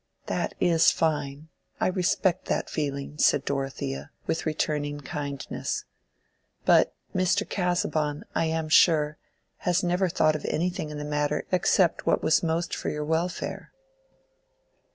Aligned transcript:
"That 0.25 0.55
is 0.59 0.89
fine—I 0.89 1.85
respect 1.85 2.45
that 2.45 2.71
feeling," 2.71 3.19
said 3.19 3.45
Dorothea, 3.45 4.09
with 4.25 4.47
returning 4.47 5.01
kindness. 5.01 5.85
"But 6.65 6.95
Mr. 7.13 7.47
Casaubon, 7.47 8.23
I 8.33 8.45
am 8.45 8.67
sure, 8.67 9.19
has 9.57 9.83
never 9.83 10.09
thought 10.09 10.35
of 10.35 10.43
anything 10.45 10.89
in 10.89 10.97
the 10.97 11.05
matter 11.05 11.45
except 11.51 12.07
what 12.07 12.23
was 12.23 12.41
most 12.41 12.75
for 12.75 12.89
your 12.89 13.05
welfare." 13.05 13.73